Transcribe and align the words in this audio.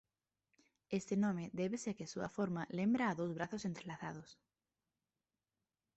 Este 0.99 1.15
nome 1.23 1.45
débese 1.59 1.87
a 1.89 1.95
que 1.97 2.05
a 2.05 2.11
súa 2.13 2.29
forma 2.37 2.63
lembra 2.79 3.03
a 3.07 3.17
dous 3.19 3.31
brazos 3.37 3.65
entrelazados. 3.71 4.29